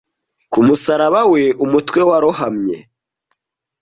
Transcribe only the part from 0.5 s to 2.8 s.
Ku musaraba we, umutwe warohamye,